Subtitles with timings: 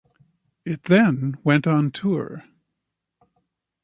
[0.65, 2.43] It then went on tour.